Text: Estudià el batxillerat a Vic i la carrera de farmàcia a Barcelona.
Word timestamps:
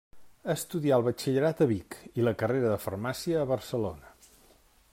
Estudià 0.53 0.95
el 1.01 1.05
batxillerat 1.07 1.61
a 1.65 1.67
Vic 1.71 1.97
i 2.21 2.25
la 2.29 2.33
carrera 2.43 2.71
de 2.73 2.79
farmàcia 2.87 3.43
a 3.43 3.47
Barcelona. 3.53 4.11